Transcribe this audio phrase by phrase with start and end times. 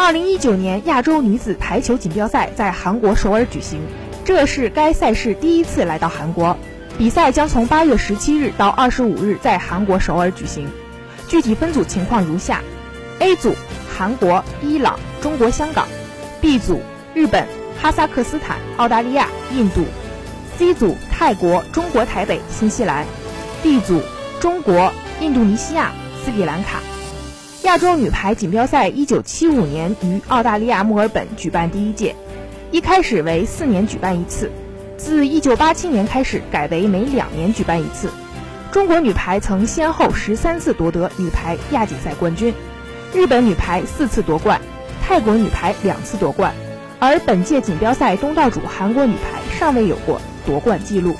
[0.00, 3.78] 二零一九年亚洲女子排球锦标赛在韩国首尔举行，
[4.24, 6.56] 这是该赛事第一次来到韩国。
[6.96, 10.66] 比赛将从八月十七日到二十五日在韩国首尔举行。
[11.28, 12.62] 具体分组情况如下
[13.18, 13.54] ：A 组
[13.94, 15.86] 韩国、伊朗、中国香港
[16.40, 16.80] ；B 组
[17.12, 17.46] 日本、
[17.78, 19.84] 哈萨克斯坦、澳大利亚、印度
[20.56, 23.04] ；C 组泰国、中国台北、新西兰
[23.62, 24.00] ；D 组
[24.40, 24.90] 中国、
[25.20, 25.92] 印度尼西亚、
[26.24, 26.80] 斯里兰卡。
[27.62, 32.16] 亚洲女排锦标赛一九七五年于澳大利亚墨尔本举办第一届，
[32.70, 34.50] 一开始为四年举办一次，
[34.96, 38.08] 自一九八七年开始改为每两年举办一次。
[38.72, 42.54] 中国女排曾先后十三次夺得女排亚锦赛冠军，
[43.12, 44.58] 日本女排四次夺冠，
[45.02, 46.54] 泰国女排两次夺冠，
[46.98, 51.14] 而本届锦标赛东道主韩国女排尚未有过夺冠记录。